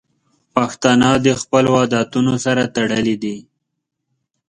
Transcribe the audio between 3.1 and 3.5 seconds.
دي.